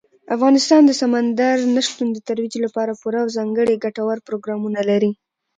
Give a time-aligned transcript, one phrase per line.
[0.35, 5.11] افغانستان د سمندر نه شتون د ترویج لپاره پوره او ځانګړي ګټور پروګرامونه لري.